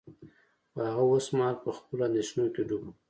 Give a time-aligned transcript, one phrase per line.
[0.71, 2.91] خو هغه اوس مهال په خپلو اندیښنو کې ډوب و